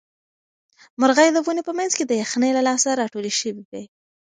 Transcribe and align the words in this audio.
مرغۍ 0.99 1.29
د 1.33 1.37
ونې 1.45 1.63
په 1.67 1.73
منځ 1.77 1.91
کې 1.97 2.05
د 2.07 2.13
یخنۍ 2.23 2.51
له 2.57 2.61
لاسه 2.67 2.89
راټولې 3.01 3.31
شوې 3.39 3.63
وې. 3.69 3.83